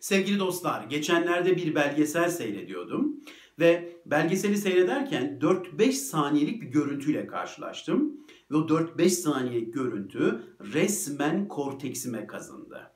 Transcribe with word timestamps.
Sevgili 0.00 0.38
dostlar, 0.38 0.84
geçenlerde 0.84 1.56
bir 1.56 1.74
belgesel 1.74 2.30
seyrediyordum 2.30 3.20
ve 3.58 3.96
belgeseli 4.06 4.56
seyrederken 4.56 5.38
4-5 5.40 5.92
saniyelik 5.92 6.62
bir 6.62 6.66
görüntüyle 6.66 7.26
karşılaştım 7.26 8.20
ve 8.50 8.56
o 8.56 8.60
4-5 8.60 9.08
saniyelik 9.08 9.74
görüntü 9.74 10.42
resmen 10.60 11.48
korteksime 11.48 12.26
kazındı. 12.26 12.90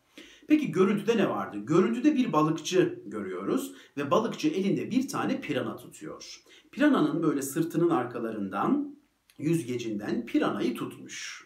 Peki 0.48 0.72
görüntüde 0.72 1.16
ne 1.16 1.30
vardı? 1.30 1.56
Görüntüde 1.64 2.16
bir 2.16 2.32
balıkçı 2.32 3.02
görüyoruz 3.06 3.72
ve 3.96 4.10
balıkçı 4.10 4.48
elinde 4.48 4.90
bir 4.90 5.08
tane 5.08 5.40
pirana 5.40 5.76
tutuyor. 5.76 6.42
Pirananın 6.72 7.22
böyle 7.22 7.42
sırtının 7.42 7.90
arkalarından, 7.90 8.96
yüzgecinden 9.38 10.26
piranayı 10.26 10.74
tutmuş. 10.74 11.43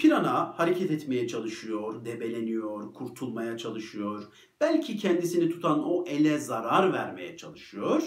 Pirana 0.00 0.58
hareket 0.58 0.90
etmeye 0.90 1.28
çalışıyor, 1.28 2.04
debeleniyor, 2.04 2.94
kurtulmaya 2.94 3.58
çalışıyor. 3.58 4.22
Belki 4.60 4.96
kendisini 4.96 5.50
tutan 5.50 5.84
o 5.84 6.04
ele 6.06 6.38
zarar 6.38 6.92
vermeye 6.92 7.36
çalışıyor 7.36 8.02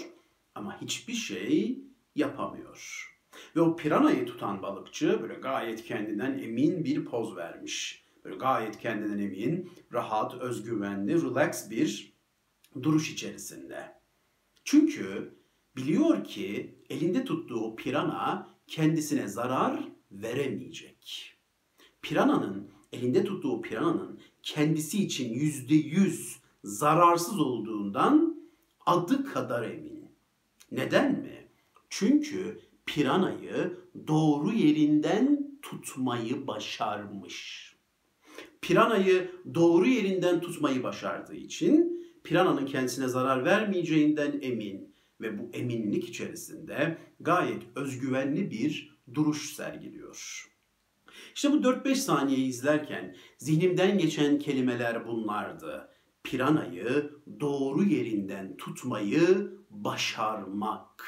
ama 0.54 0.80
hiçbir 0.80 1.12
şey 1.12 1.78
yapamıyor. 2.14 3.10
Ve 3.56 3.60
o 3.60 3.76
piranayı 3.76 4.26
tutan 4.26 4.62
balıkçı 4.62 5.18
böyle 5.22 5.34
gayet 5.34 5.84
kendinden 5.84 6.38
emin 6.38 6.84
bir 6.84 7.04
poz 7.04 7.36
vermiş. 7.36 8.04
Böyle 8.24 8.36
gayet 8.36 8.78
kendinden 8.78 9.18
emin, 9.18 9.70
rahat, 9.92 10.34
özgüvenli, 10.34 11.22
relax 11.22 11.70
bir 11.70 12.12
duruş 12.82 13.12
içerisinde. 13.12 14.00
Çünkü 14.64 15.34
biliyor 15.76 16.24
ki 16.24 16.78
elinde 16.90 17.24
tuttuğu 17.24 17.76
pirana 17.76 18.50
kendisine 18.66 19.28
zarar 19.28 19.88
veremeyecek. 20.10 21.33
Pirananın, 22.04 22.68
elinde 22.92 23.24
tuttuğu 23.24 23.62
pirananın 23.62 24.20
kendisi 24.42 25.04
için 25.04 25.34
yüzde 25.34 25.74
yüz 25.74 26.36
zararsız 26.64 27.40
olduğundan 27.40 28.44
adı 28.86 29.24
kadar 29.24 29.62
emin. 29.62 30.08
Neden 30.72 31.12
mi? 31.12 31.48
Çünkü 31.88 32.60
piranayı 32.86 33.76
doğru 34.06 34.52
yerinden 34.52 35.50
tutmayı 35.62 36.46
başarmış. 36.46 37.74
Piranayı 38.60 39.30
doğru 39.54 39.86
yerinden 39.86 40.40
tutmayı 40.40 40.82
başardığı 40.82 41.36
için 41.36 42.04
pirananın 42.24 42.66
kendisine 42.66 43.08
zarar 43.08 43.44
vermeyeceğinden 43.44 44.38
emin 44.42 44.94
ve 45.20 45.38
bu 45.38 45.50
eminlik 45.52 46.08
içerisinde 46.08 46.98
gayet 47.20 47.62
özgüvenli 47.74 48.50
bir 48.50 48.98
duruş 49.14 49.54
sergiliyor. 49.54 50.53
İşte 51.34 51.52
bu 51.52 51.56
4-5 51.56 51.94
saniyeyi 51.94 52.46
izlerken 52.46 53.16
zihnimden 53.38 53.98
geçen 53.98 54.38
kelimeler 54.38 55.06
bunlardı. 55.06 55.88
Piranayı 56.22 57.10
doğru 57.40 57.84
yerinden 57.84 58.56
tutmayı 58.56 59.52
başarmak. 59.70 61.04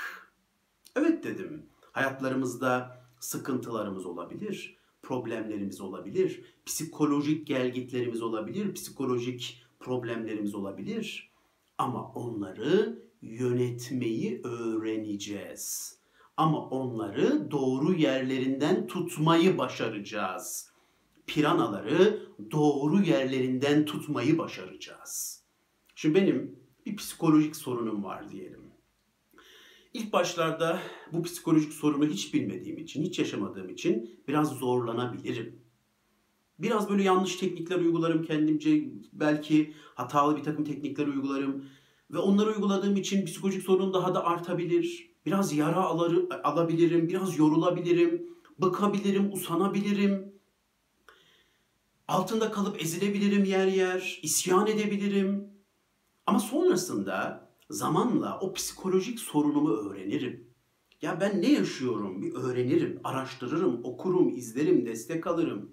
Evet 0.97 1.25
dedim. 1.25 1.67
Hayatlarımızda 1.93 3.01
sıkıntılarımız 3.21 4.07
olabilir, 4.07 4.77
problemlerimiz 5.03 5.81
olabilir, 5.81 6.45
psikolojik 6.67 7.47
gelgitlerimiz 7.47 8.23
olabilir, 8.23 8.75
psikolojik 8.75 9.63
problemlerimiz 9.81 10.55
olabilir. 10.55 11.33
Ama 11.79 12.13
onları 12.13 13.03
yönetmeyi 13.23 14.41
öğreneceğiz. 14.45 15.96
Ama 16.37 16.69
onları 16.69 17.51
doğru 17.51 17.95
yerlerinden 17.95 18.87
tutmayı 18.87 19.59
başaracağız. 19.59 20.71
Piranaları 21.27 22.27
doğru 22.51 23.03
yerlerinden 23.03 23.85
tutmayı 23.85 24.39
başaracağız. 24.39 25.43
Şimdi 25.95 26.15
benim 26.15 26.61
bir 26.87 26.97
psikolojik 26.97 27.57
sorunum 27.57 28.05
var 28.05 28.31
diyelim. 28.31 28.61
İlk 29.95 30.13
başlarda 30.13 30.81
bu 31.13 31.23
psikolojik 31.23 31.73
sorunu 31.73 32.07
hiç 32.07 32.35
bilmediğim 32.35 32.79
için, 32.79 33.03
hiç 33.03 33.19
yaşamadığım 33.19 33.69
için 33.69 34.21
biraz 34.29 34.49
zorlanabilirim. 34.51 35.63
Biraz 36.59 36.91
böyle 36.91 37.03
yanlış 37.03 37.37
teknikler 37.37 37.77
uygularım 37.77 38.25
kendimce, 38.25 38.85
belki 39.13 39.73
hatalı 39.95 40.37
bir 40.37 40.43
takım 40.43 40.65
teknikler 40.65 41.07
uygularım 41.07 41.65
ve 42.11 42.19
onları 42.19 42.51
uyguladığım 42.51 42.97
için 42.97 43.27
psikolojik 43.27 43.63
sorun 43.63 43.95
daha 43.95 44.15
da 44.15 44.25
artabilir. 44.25 45.16
Biraz 45.27 45.53
yara 45.53 45.85
alır, 45.85 46.27
alabilirim, 46.45 47.09
biraz 47.09 47.39
yorulabilirim, 47.39 48.29
bıkabilirim, 48.59 49.33
usanabilirim. 49.33 50.33
Altında 52.09 52.51
kalıp 52.51 52.83
ezilebilirim 52.83 53.45
yer 53.45 53.67
yer, 53.67 54.21
isyan 54.23 54.67
edebilirim. 54.67 55.49
Ama 56.27 56.39
sonrasında 56.39 57.49
zamanla 57.71 58.39
o 58.41 58.53
psikolojik 58.53 59.21
sorunumu 59.21 59.71
öğrenirim. 59.71 60.47
Ya 61.03 61.21
ben 61.21 61.43
ne 61.43 61.53
yaşıyorum 61.53 62.23
bir 62.23 62.35
öğrenirim, 62.35 63.01
araştırırım, 63.05 63.81
okurum, 63.85 64.29
izlerim, 64.29 64.87
destek 64.87 65.27
alırım. 65.27 65.71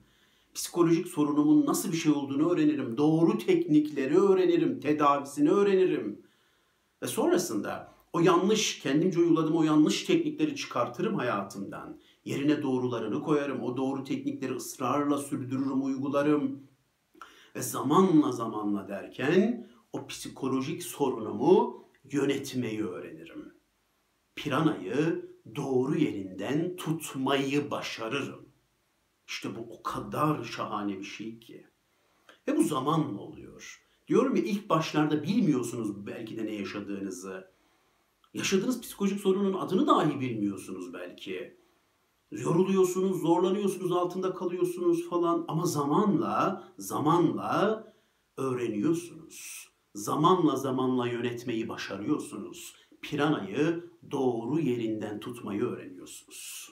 Psikolojik 0.54 1.08
sorunumun 1.08 1.66
nasıl 1.66 1.92
bir 1.92 1.98
şey 1.98 2.12
olduğunu 2.12 2.52
öğrenirim. 2.54 2.98
Doğru 2.98 3.38
teknikleri 3.38 4.20
öğrenirim, 4.20 4.80
tedavisini 4.80 5.52
öğrenirim. 5.52 6.22
Ve 7.02 7.08
sonrasında 7.08 7.93
o 8.14 8.20
yanlış, 8.20 8.80
kendimce 8.80 9.20
uyguladığım 9.20 9.56
o 9.56 9.64
yanlış 9.64 10.04
teknikleri 10.04 10.56
çıkartırım 10.56 11.16
hayatımdan. 11.16 12.00
Yerine 12.26 12.62
doğrularını 12.62 13.24
koyarım. 13.24 13.62
O 13.62 13.78
doğru 13.78 14.04
teknikleri 14.04 14.54
ısrarla 14.54 15.18
sürdürürüm, 15.18 15.84
uygularım. 15.84 16.64
Ve 17.56 17.62
zamanla 17.62 18.32
zamanla 18.32 18.88
derken 18.88 19.70
o 19.94 20.08
psikolojik 20.08 20.84
sorunumu 20.84 21.86
yönetmeyi 22.12 22.86
öğrenirim. 22.86 23.54
Piranayı 24.36 25.26
doğru 25.56 25.98
yerinden 25.98 26.76
tutmayı 26.76 27.72
başarırım. 27.72 28.46
İşte 29.28 29.56
bu 29.56 29.68
o 29.70 29.84
kadar 29.84 30.44
şahane 30.44 31.00
bir 31.00 31.04
şey 31.04 31.40
ki. 31.40 31.68
Ve 32.48 32.58
bu 32.58 32.64
zamanla 32.64 33.22
oluyor. 33.22 33.84
Diyorum 34.08 34.36
ya 34.36 34.44
ilk 34.44 34.70
başlarda 34.70 35.24
bilmiyorsunuz 35.24 36.06
belki 36.08 36.38
de 36.38 36.46
ne 36.46 36.52
yaşadığınızı. 36.52 37.54
Yaşadığınız 38.34 38.82
psikolojik 38.82 39.20
sorunun 39.20 39.54
adını 39.54 39.88
dahi 39.88 40.20
bilmiyorsunuz 40.20 40.94
belki. 40.94 41.58
Yoruluyorsunuz, 42.32 43.22
zorlanıyorsunuz, 43.22 43.92
altında 43.92 44.34
kalıyorsunuz 44.34 45.10
falan 45.10 45.46
ama 45.48 45.66
zamanla, 45.66 46.68
zamanla 46.78 47.84
öğreniyorsunuz. 48.38 49.68
Zamanla 49.96 50.56
zamanla 50.56 51.08
yönetmeyi 51.08 51.70
başarıyorsunuz. 51.70 52.76
Piranayı 53.02 53.90
doğru 54.12 54.60
yerinden 54.60 55.20
tutmayı 55.20 55.64
öğreniyorsunuz. 55.64 56.70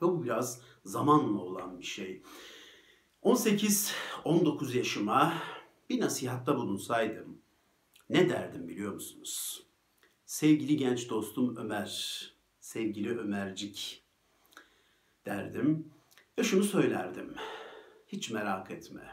Bu 0.00 0.24
biraz 0.24 0.60
zamanla 0.84 1.40
olan 1.40 1.78
bir 1.78 1.84
şey. 1.84 2.22
18-19 3.22 4.76
yaşıma 4.76 5.34
bir 5.90 6.00
nasihatta 6.00 6.56
bulunsaydım 6.56 7.38
ne 8.10 8.28
derdim 8.28 8.68
biliyor 8.68 8.94
musunuz? 8.94 9.66
Sevgili 10.34 10.76
genç 10.76 11.10
dostum 11.10 11.56
Ömer, 11.56 12.22
sevgili 12.60 13.18
Ömercik 13.18 14.02
derdim 15.26 15.88
ve 16.38 16.44
şunu 16.44 16.64
söylerdim. 16.64 17.34
Hiç 18.06 18.30
merak 18.30 18.70
etme. 18.70 19.08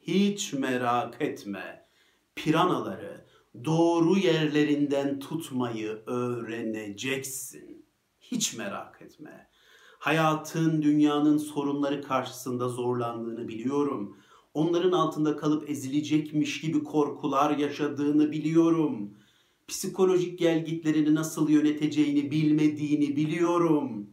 Hiç 0.00 0.52
merak 0.52 1.22
etme. 1.22 1.88
Piranaları 2.34 3.26
doğru 3.64 4.18
yerlerinden 4.18 5.18
tutmayı 5.18 6.02
öğreneceksin. 6.06 7.86
Hiç 8.20 8.56
merak 8.56 9.02
etme. 9.02 9.50
Hayatın, 9.98 10.82
dünyanın 10.82 11.38
sorunları 11.38 12.02
karşısında 12.02 12.68
zorlandığını 12.68 13.48
biliyorum. 13.48 14.16
Onların 14.54 14.92
altında 14.92 15.36
kalıp 15.36 15.70
ezilecekmiş 15.70 16.60
gibi 16.60 16.84
korkular 16.84 17.56
yaşadığını 17.56 18.32
biliyorum. 18.32 19.18
Psikolojik 19.68 20.38
gelgitlerini 20.38 21.14
nasıl 21.14 21.48
yöneteceğini 21.48 22.30
bilmediğini 22.30 23.16
biliyorum. 23.16 24.10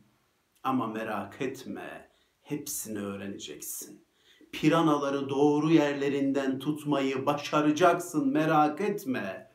Ama 0.64 0.88
merak 0.88 1.42
etme, 1.42 2.10
hepsini 2.42 3.00
öğreneceksin. 3.00 4.06
Piranaları 4.52 5.30
doğru 5.30 5.72
yerlerinden 5.72 6.60
tutmayı 6.60 7.26
başaracaksın, 7.26 8.28
merak 8.30 8.82
etme. 8.82 9.52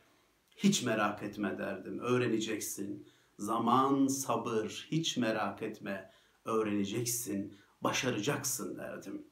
Hiç 0.57 0.83
merak 0.83 1.23
etme 1.23 1.59
derdim, 1.59 1.99
öğreneceksin. 1.99 3.09
Zaman, 3.39 4.07
sabır, 4.07 4.89
hiç 4.91 5.17
merak 5.17 5.63
etme, 5.63 6.11
öğreneceksin, 6.45 7.59
başaracaksın 7.81 8.79
derdim. 8.79 9.27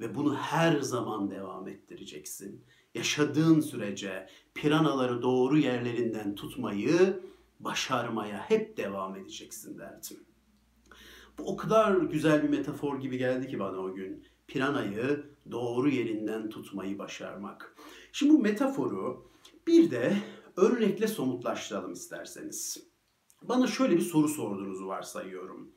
Ve 0.00 0.14
bunu 0.14 0.36
her 0.36 0.80
zaman 0.80 1.30
devam 1.30 1.68
ettireceksin. 1.68 2.64
Yaşadığın 2.98 3.60
sürece 3.60 4.26
piranaları 4.54 5.22
doğru 5.22 5.58
yerlerinden 5.58 6.34
tutmayı, 6.34 7.20
başarmaya 7.60 8.50
hep 8.50 8.76
devam 8.76 9.16
edeceksin 9.16 9.78
derdim. 9.78 10.16
Bu 11.38 11.42
o 11.52 11.56
kadar 11.56 11.96
güzel 11.96 12.42
bir 12.42 12.48
metafor 12.48 13.00
gibi 13.00 13.18
geldi 13.18 13.48
ki 13.48 13.58
bana 13.58 13.78
o 13.78 13.94
gün. 13.94 14.24
Piranayı 14.46 15.24
doğru 15.50 15.88
yerinden 15.88 16.48
tutmayı 16.48 16.98
başarmak. 16.98 17.76
Şimdi 18.12 18.32
bu 18.32 18.38
metaforu 18.38 19.30
Bir 19.66 19.90
de 19.90 20.16
örnekle 20.56 21.06
somutlaştıralım 21.06 21.92
isterseniz. 21.92 22.88
Bana 23.42 23.66
şöyle 23.66 23.96
bir 23.96 24.02
soru 24.02 24.28
sorduğunuzu 24.28 24.86
varsayıyorum. 24.86 25.72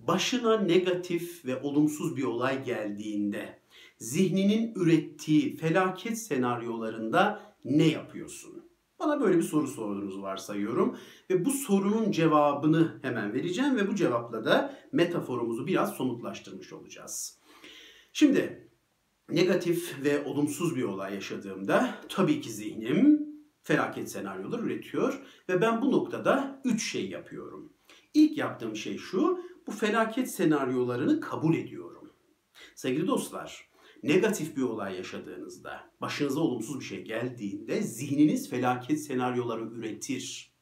Başına 0.00 0.60
negatif 0.60 1.44
ve 1.44 1.60
olumsuz 1.60 2.16
bir 2.16 2.24
olay 2.24 2.64
geldiğinde 2.64 3.61
zihninin 4.02 4.74
ürettiği 4.74 5.56
felaket 5.56 6.18
senaryolarında 6.18 7.54
ne 7.64 7.86
yapıyorsun? 7.86 8.70
Bana 8.98 9.20
böyle 9.20 9.38
bir 9.38 9.42
soru 9.42 9.66
sorduğunuzu 9.66 10.22
varsayıyorum 10.22 10.96
ve 11.30 11.44
bu 11.44 11.50
sorunun 11.50 12.10
cevabını 12.10 12.98
hemen 13.02 13.34
vereceğim 13.34 13.76
ve 13.76 13.88
bu 13.88 13.94
cevapla 13.94 14.44
da 14.44 14.78
metaforumuzu 14.92 15.66
biraz 15.66 15.94
somutlaştırmış 15.94 16.72
olacağız. 16.72 17.38
Şimdi 18.12 18.70
negatif 19.28 20.04
ve 20.04 20.24
olumsuz 20.24 20.76
bir 20.76 20.82
olay 20.82 21.14
yaşadığımda 21.14 21.94
tabii 22.08 22.40
ki 22.40 22.50
zihnim 22.50 23.28
felaket 23.62 24.10
senaryolar 24.10 24.58
üretiyor 24.58 25.22
ve 25.48 25.60
ben 25.60 25.82
bu 25.82 25.92
noktada 25.92 26.60
üç 26.64 26.90
şey 26.90 27.10
yapıyorum. 27.10 27.72
İlk 28.14 28.38
yaptığım 28.38 28.76
şey 28.76 28.98
şu, 28.98 29.40
bu 29.66 29.72
felaket 29.72 30.30
senaryolarını 30.30 31.20
kabul 31.20 31.54
ediyorum. 31.54 32.12
Sevgili 32.74 33.06
dostlar, 33.06 33.71
negatif 34.02 34.56
bir 34.56 34.62
olay 34.62 34.96
yaşadığınızda, 34.96 35.90
başınıza 36.00 36.40
olumsuz 36.40 36.80
bir 36.80 36.84
şey 36.84 37.04
geldiğinde 37.04 37.82
zihniniz 37.82 38.50
felaket 38.50 39.00
senaryoları 39.00 39.64
üretir. 39.64 40.52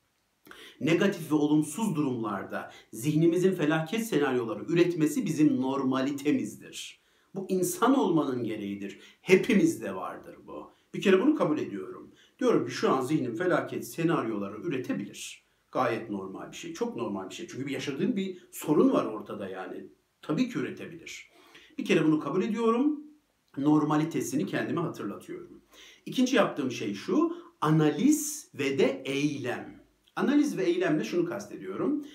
Negatif 0.81 1.31
ve 1.31 1.35
olumsuz 1.35 1.97
durumlarda 1.97 2.73
zihnimizin 2.93 3.55
felaket 3.55 4.07
senaryoları 4.07 4.65
üretmesi 4.65 5.27
bizim 5.27 5.61
normalitemizdir. 5.61 7.01
Bu 7.35 7.47
insan 7.49 7.99
olmanın 7.99 8.45
gereğidir. 8.45 9.01
Hepimizde 9.21 9.95
vardır 9.95 10.37
bu. 10.47 10.71
Bir 10.95 11.01
kere 11.01 11.23
bunu 11.23 11.35
kabul 11.35 11.59
ediyorum. 11.59 12.11
Diyorum 12.39 12.67
ki 12.67 12.73
şu 12.73 12.91
an 12.91 13.01
zihnim 13.01 13.35
felaket 13.35 13.89
senaryoları 13.89 14.63
üretebilir. 14.63 15.45
Gayet 15.73 16.11
normal 16.11 16.53
bir 16.53 16.57
şey. 16.57 16.73
Çok 16.73 16.97
normal 16.97 17.31
bir 17.31 17.35
şey. 17.35 17.47
Çünkü 17.47 17.67
bir 17.67 17.73
yaşadığım 17.73 18.17
bir 18.17 18.49
sorun 18.53 18.93
var 18.93 19.05
ortada 19.05 19.49
yani. 19.49 19.87
Tabii 20.23 20.49
ki 20.49 20.59
üretebilir. 20.59 21.31
Bir 21.79 21.85
kere 21.85 22.05
bunu 22.05 22.21
kabul 22.21 22.43
ediyorum. 22.43 23.10
Normalitesini 23.57 24.47
kendime 24.47 24.81
hatırlatıyorum. 24.81 25.63
İkinci 26.07 26.37
yaptığım 26.37 26.71
şey 26.71 26.95
şu. 26.95 27.37
Analiz 27.61 28.51
ve 28.55 28.79
de 28.79 29.03
eylem. 29.05 29.85
Analiz 30.17 30.57
ve 30.57 30.65
eylemle 30.65 31.05
şunu 31.05 31.25
kastediyorum. 31.25 32.07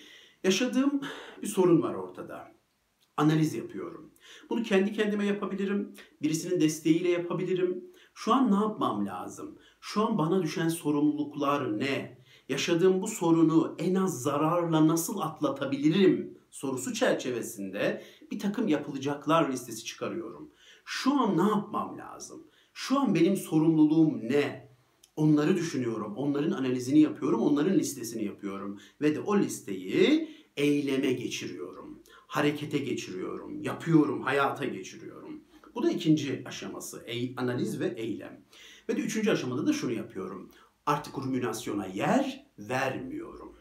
Yaşadığım 0.43 1.01
bir 1.41 1.47
sorun 1.47 1.81
var 1.81 1.93
ortada. 1.93 2.51
Analiz 3.17 3.53
yapıyorum. 3.53 4.11
Bunu 4.49 4.63
kendi 4.63 4.93
kendime 4.93 5.25
yapabilirim. 5.25 5.93
Birisinin 6.21 6.61
desteğiyle 6.61 7.09
yapabilirim. 7.09 7.83
Şu 8.13 8.33
an 8.33 8.51
ne 8.51 8.55
yapmam 8.55 9.05
lazım? 9.05 9.59
Şu 9.81 10.07
an 10.07 10.17
bana 10.17 10.43
düşen 10.43 10.69
sorumluluklar 10.69 11.79
ne? 11.79 12.25
Yaşadığım 12.49 13.01
bu 13.01 13.07
sorunu 13.07 13.75
en 13.79 13.95
az 13.95 14.21
zararla 14.21 14.87
nasıl 14.87 15.19
atlatabilirim 15.19 16.35
sorusu 16.55 16.93
çerçevesinde 16.93 18.03
bir 18.31 18.39
takım 18.39 18.67
yapılacaklar 18.67 19.49
listesi 19.49 19.85
çıkarıyorum. 19.85 20.51
Şu 20.85 21.13
an 21.13 21.37
ne 21.37 21.41
yapmam 21.41 21.97
lazım? 21.97 22.47
Şu 22.73 22.99
an 22.99 23.15
benim 23.15 23.37
sorumluluğum 23.37 24.19
ne? 24.29 24.69
Onları 25.15 25.55
düşünüyorum, 25.55 26.13
onların 26.15 26.51
analizini 26.51 26.99
yapıyorum, 26.99 27.41
onların 27.41 27.79
listesini 27.79 28.25
yapıyorum 28.25 28.79
ve 29.01 29.15
de 29.15 29.19
o 29.19 29.39
listeyi 29.39 30.29
eyleme 30.57 31.13
geçiriyorum. 31.13 31.99
Harekete 32.27 32.77
geçiriyorum, 32.77 33.61
yapıyorum, 33.61 34.21
hayata 34.21 34.65
geçiriyorum. 34.65 35.41
Bu 35.75 35.83
da 35.83 35.91
ikinci 35.91 36.41
aşaması, 36.45 37.03
ey, 37.05 37.33
analiz 37.37 37.79
ve 37.79 37.87
eylem. 37.87 38.41
Ve 38.89 38.97
de 38.97 39.01
üçüncü 39.01 39.31
aşamada 39.31 39.67
da 39.67 39.73
şunu 39.73 39.91
yapıyorum. 39.91 40.51
Artık 40.85 41.17
ruminasyona 41.17 41.85
yer 41.85 42.45
vermiyorum. 42.59 43.55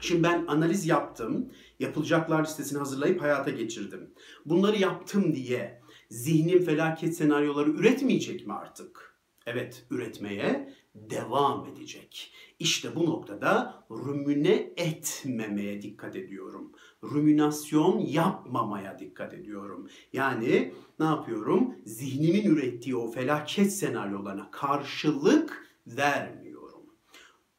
Şimdi 0.00 0.22
ben 0.22 0.44
analiz 0.46 0.86
yaptım, 0.86 1.52
yapılacaklar 1.80 2.44
listesini 2.44 2.78
hazırlayıp 2.78 3.22
hayata 3.22 3.50
geçirdim. 3.50 4.10
Bunları 4.44 4.76
yaptım 4.76 5.34
diye 5.34 5.80
zihnim 6.10 6.64
felaket 6.64 7.16
senaryoları 7.16 7.70
üretmeyecek 7.70 8.46
mi 8.46 8.52
artık? 8.52 9.18
Evet, 9.46 9.86
üretmeye 9.90 10.74
devam 10.94 11.66
edecek. 11.66 12.32
İşte 12.58 12.96
bu 12.96 13.06
noktada 13.06 13.84
rumüne 13.90 14.72
etmemeye 14.76 15.82
dikkat 15.82 16.16
ediyorum. 16.16 16.72
Ruminasyon 17.04 17.98
yapmamaya 17.98 18.98
dikkat 18.98 19.34
ediyorum. 19.34 19.88
Yani 20.12 20.74
ne 21.00 21.06
yapıyorum? 21.06 21.74
Zihnimin 21.84 22.44
ürettiği 22.44 22.96
o 22.96 23.10
felaket 23.10 23.72
senaryolarına 23.72 24.50
karşılık 24.50 25.66
vermiyorum. 25.86 26.82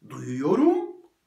Duyuyorum 0.08 0.78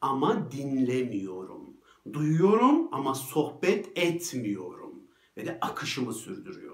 ama 0.02 0.52
dinlemiyorum. 0.52 1.74
Duyuyorum 2.14 2.88
ama 2.92 3.16
sohbet 3.16 3.98
etmiyorum 3.98 4.94
ve 5.38 5.46
de 5.46 5.58
akışımı 5.62 6.14
sürdürüyorum. 6.14 6.73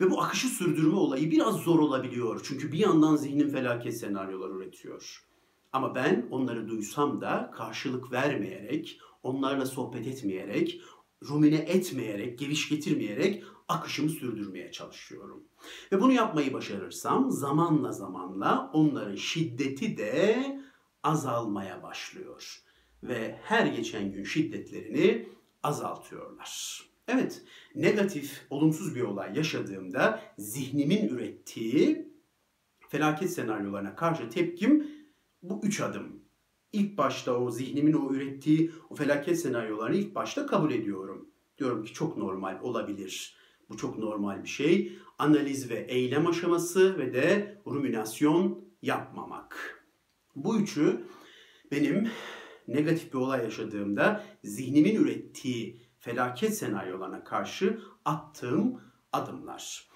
Ve 0.00 0.10
bu 0.10 0.22
akışı 0.22 0.48
sürdürme 0.48 0.96
olayı 0.96 1.30
biraz 1.30 1.56
zor 1.56 1.78
olabiliyor. 1.78 2.40
Çünkü 2.44 2.72
bir 2.72 2.78
yandan 2.78 3.16
zihnim 3.16 3.48
felaket 3.48 3.98
senaryolar 3.98 4.50
üretiyor. 4.50 5.26
Ama 5.72 5.94
ben 5.94 6.28
onları 6.30 6.68
duysam 6.68 7.20
da 7.20 7.50
karşılık 7.54 8.12
vermeyerek, 8.12 9.00
onlarla 9.22 9.66
sohbet 9.66 10.06
etmeyerek, 10.06 10.80
rumine 11.28 11.56
etmeyerek, 11.56 12.38
geviş 12.38 12.68
getirmeyerek 12.68 13.44
akışımı 13.68 14.10
sürdürmeye 14.10 14.72
çalışıyorum. 14.72 15.44
Ve 15.92 16.00
bunu 16.00 16.12
yapmayı 16.12 16.52
başarırsam 16.52 17.30
zamanla 17.30 17.92
zamanla 17.92 18.70
onların 18.72 19.16
şiddeti 19.16 19.96
de 19.96 20.60
azalmaya 21.02 21.82
başlıyor. 21.82 22.62
Ve 23.02 23.40
her 23.42 23.66
geçen 23.66 24.12
gün 24.12 24.24
şiddetlerini 24.24 25.28
azaltıyorlar. 25.62 26.82
Evet, 27.08 27.42
negatif, 27.74 28.46
olumsuz 28.50 28.94
bir 28.94 29.02
olay 29.02 29.36
yaşadığımda 29.36 30.22
zihnimin 30.38 31.08
ürettiği 31.08 32.08
felaket 32.88 33.30
senaryolarına 33.30 33.96
karşı 33.96 34.30
tepkim 34.30 34.90
bu 35.42 35.60
üç 35.64 35.80
adım. 35.80 36.24
İlk 36.72 36.98
başta 36.98 37.38
o 37.38 37.50
zihnimin 37.50 37.92
o 37.92 38.14
ürettiği 38.14 38.70
o 38.90 38.94
felaket 38.94 39.40
senaryolarını 39.40 39.96
ilk 39.96 40.14
başta 40.14 40.46
kabul 40.46 40.72
ediyorum. 40.72 41.30
Diyorum 41.58 41.84
ki 41.84 41.92
çok 41.92 42.16
normal 42.16 42.60
olabilir. 42.62 43.36
Bu 43.68 43.76
çok 43.76 43.98
normal 43.98 44.42
bir 44.42 44.48
şey. 44.48 44.98
Analiz 45.18 45.70
ve 45.70 45.86
eylem 45.88 46.26
aşaması 46.26 46.98
ve 46.98 47.14
de 47.14 47.58
ruminasyon 47.66 48.64
yapmamak. 48.82 49.82
Bu 50.36 50.60
üçü 50.60 51.04
benim 51.70 52.08
negatif 52.68 53.12
bir 53.12 53.18
olay 53.18 53.44
yaşadığımda 53.44 54.24
zihnimin 54.44 54.94
ürettiği 54.94 55.85
felaket 56.06 56.58
senaryolarına 56.58 57.24
karşı 57.24 57.80
attığım 58.04 58.80
adımlar. 59.12 59.88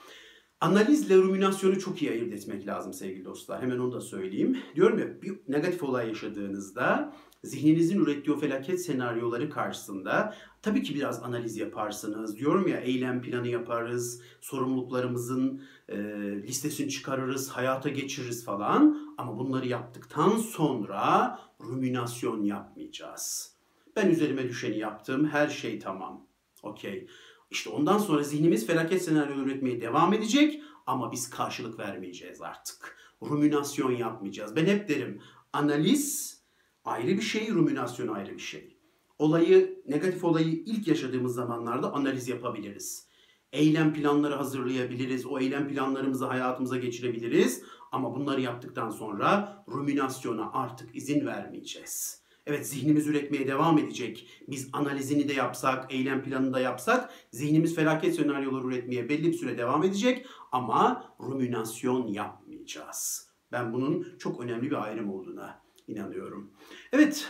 Analizle 0.60 1.16
ruminasyonu 1.16 1.78
çok 1.78 2.02
iyi 2.02 2.10
ayırt 2.10 2.32
etmek 2.32 2.66
lazım 2.66 2.92
sevgili 2.92 3.24
dostlar. 3.24 3.62
Hemen 3.62 3.78
onu 3.78 3.92
da 3.92 4.00
söyleyeyim. 4.00 4.58
Diyorum 4.74 4.98
ya 4.98 5.22
bir 5.22 5.38
negatif 5.48 5.82
olay 5.82 6.08
yaşadığınızda 6.08 7.14
zihninizin 7.44 8.00
ürettiği 8.00 8.36
o 8.36 8.40
felaket 8.40 8.84
senaryoları 8.84 9.50
karşısında 9.50 10.34
tabii 10.62 10.82
ki 10.82 10.94
biraz 10.94 11.22
analiz 11.22 11.56
yaparsınız. 11.56 12.36
Diyorum 12.36 12.68
ya 12.68 12.80
eylem 12.80 13.22
planı 13.22 13.48
yaparız, 13.48 14.22
sorumluluklarımızın 14.40 15.62
e, 15.88 15.98
listesini 16.42 16.90
çıkarırız, 16.90 17.50
hayata 17.50 17.88
geçiririz 17.88 18.44
falan. 18.44 19.14
Ama 19.18 19.38
bunları 19.38 19.66
yaptıktan 19.68 20.36
sonra 20.36 21.38
ruminasyon 21.60 22.42
yapmayacağız. 22.42 23.59
Ben 24.00 24.10
üzerime 24.10 24.48
düşeni 24.48 24.78
yaptım, 24.78 25.28
her 25.28 25.48
şey 25.48 25.78
tamam. 25.78 26.26
Okey. 26.62 27.06
İşte 27.50 27.70
ondan 27.70 27.98
sonra 27.98 28.22
zihnimiz 28.22 28.66
felaket 28.66 29.02
senaryoları 29.02 29.48
üretmeye 29.48 29.80
devam 29.80 30.12
edecek 30.12 30.62
ama 30.86 31.12
biz 31.12 31.30
karşılık 31.30 31.78
vermeyeceğiz 31.78 32.42
artık. 32.42 32.96
Ruminasyon 33.22 33.90
yapmayacağız. 33.90 34.56
Ben 34.56 34.66
hep 34.66 34.88
derim 34.88 35.20
analiz 35.52 36.36
ayrı 36.84 37.08
bir 37.08 37.22
şey, 37.22 37.48
ruminasyon 37.48 38.08
ayrı 38.08 38.34
bir 38.34 38.38
şey. 38.38 38.76
Olayı, 39.18 39.82
negatif 39.86 40.24
olayı 40.24 40.48
ilk 40.48 40.88
yaşadığımız 40.88 41.34
zamanlarda 41.34 41.92
analiz 41.92 42.28
yapabiliriz. 42.28 43.08
Eylem 43.52 43.92
planları 43.92 44.34
hazırlayabiliriz. 44.34 45.26
O 45.26 45.38
eylem 45.38 45.68
planlarımızı 45.68 46.26
hayatımıza 46.26 46.76
geçirebiliriz. 46.76 47.62
Ama 47.92 48.14
bunları 48.14 48.40
yaptıktan 48.40 48.90
sonra 48.90 49.62
ruminasyona 49.68 50.52
artık 50.52 50.96
izin 50.96 51.26
vermeyeceğiz. 51.26 52.19
Evet 52.50 52.68
zihnimiz 52.68 53.06
üretmeye 53.06 53.48
devam 53.48 53.78
edecek. 53.78 54.28
Biz 54.48 54.68
analizini 54.72 55.28
de 55.28 55.32
yapsak, 55.32 55.94
eylem 55.94 56.22
planını 56.22 56.52
da 56.52 56.60
yapsak 56.60 57.10
zihnimiz 57.30 57.74
felaket 57.74 58.14
senaryoları 58.14 58.66
üretmeye 58.66 59.08
belli 59.08 59.28
bir 59.28 59.32
süre 59.32 59.58
devam 59.58 59.84
edecek 59.84 60.26
ama 60.52 61.14
ruminasyon 61.20 62.06
yapmayacağız. 62.06 63.30
Ben 63.52 63.72
bunun 63.72 64.06
çok 64.18 64.40
önemli 64.40 64.70
bir 64.70 64.84
ayrım 64.84 65.10
olduğuna 65.10 65.62
inanıyorum. 65.88 66.50
Evet, 66.92 67.28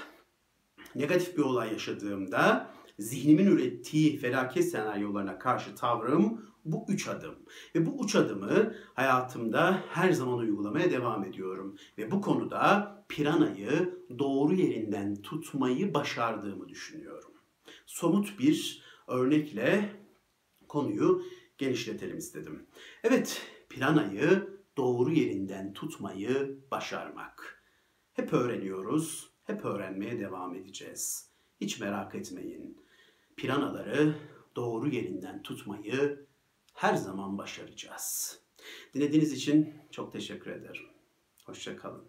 negatif 0.95 1.37
bir 1.37 1.43
olay 1.43 1.73
yaşadığımda 1.73 2.71
zihnimin 3.01 3.47
ürettiği 3.47 4.19
felaket 4.19 4.69
senaryolarına 4.69 5.39
karşı 5.39 5.75
tavrım 5.75 6.51
bu 6.65 6.85
üç 6.89 7.09
adım. 7.09 7.35
Ve 7.75 7.87
bu 7.87 8.05
üç 8.05 8.15
adımı 8.15 8.75
hayatımda 8.95 9.83
her 9.89 10.13
zaman 10.13 10.39
uygulamaya 10.39 10.91
devam 10.91 11.25
ediyorum. 11.25 11.77
Ve 11.99 12.11
bu 12.11 12.21
konuda 12.21 12.97
piranayı 13.09 13.99
doğru 14.19 14.55
yerinden 14.55 15.17
tutmayı 15.17 15.95
başardığımı 15.95 16.69
düşünüyorum. 16.69 17.31
Somut 17.87 18.39
bir 18.39 18.83
örnekle 19.07 19.93
konuyu 20.69 21.23
genişletelim 21.59 22.19
istedim. 22.19 22.67
Evet, 23.05 23.43
piranayı 23.69 24.49
doğru 24.77 25.13
yerinden 25.13 25.73
tutmayı 25.73 26.59
başarmak. 26.71 27.63
Hep 28.13 28.33
öğreniyoruz, 28.33 29.31
hep 29.45 29.65
öğrenmeye 29.65 30.21
devam 30.21 30.55
edeceğiz. 30.55 31.31
Hiç 31.61 31.81
merak 31.81 32.15
etmeyin. 32.15 32.81
Piranaları 33.41 34.15
doğru 34.57 34.89
yerinden 34.89 35.43
tutmayı 35.43 36.27
her 36.75 36.95
zaman 36.95 37.39
başaracağız. 37.39 38.41
Dinlediğiniz 38.95 39.33
için 39.33 39.75
çok 39.91 40.13
teşekkür 40.13 40.51
ederim. 40.51 40.87
Hoşçakalın. 41.45 42.05